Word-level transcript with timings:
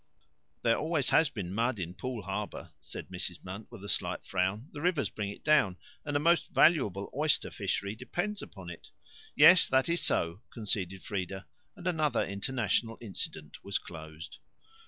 "There 0.63 0.79
always 0.79 1.09
has 1.11 1.29
been 1.29 1.53
mud 1.53 1.77
in 1.77 1.93
Poole 1.93 2.23
Harbour," 2.23 2.71
said 2.81 3.09
Mrs. 3.09 3.43
Munt, 3.43 3.67
with 3.69 3.83
a 3.83 3.87
slight 3.87 4.25
frown. 4.25 4.67
"The 4.71 4.81
rivers 4.81 5.11
bring 5.11 5.29
it 5.29 5.43
down, 5.43 5.77
and 6.03 6.17
a 6.17 6.19
most 6.19 6.49
valuable 6.51 7.11
oyster 7.15 7.51
fishery 7.51 7.93
depends 7.93 8.41
upon 8.41 8.71
it." 8.71 8.89
"Yes, 9.35 9.69
that 9.69 9.89
is 9.89 10.01
so," 10.01 10.41
conceded 10.51 11.03
Frieda; 11.03 11.45
and 11.75 11.85
another 11.85 12.25
international 12.25 12.97
incident 12.99 13.63
was 13.63 13.77
closed. 13.77 14.39